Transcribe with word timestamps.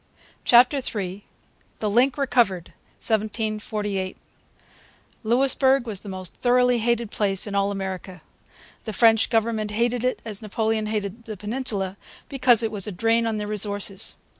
CHAPTER 0.43 0.77
III 0.77 1.23
THE 1.77 1.87
LINK 1.87 2.17
RECOVERED 2.17 2.69
1748 2.99 4.17
Louisbourg 5.23 5.85
was 5.85 6.01
the 6.01 6.09
most 6.09 6.33
thoroughly 6.37 6.79
hated 6.79 7.11
place 7.11 7.45
in 7.45 7.53
all 7.53 7.69
America. 7.69 8.23
The 8.85 8.93
French 8.93 9.29
government 9.29 9.69
hated 9.69 10.03
it 10.03 10.19
as 10.25 10.41
Napoleon 10.41 10.87
hated 10.87 11.25
the 11.25 11.37
Peninsula, 11.37 11.97
because 12.29 12.63
it 12.63 12.71
was 12.71 12.87
a 12.87 12.91
drain 12.91 13.27
on 13.27 13.37
their 13.37 13.45
resources. 13.45 14.15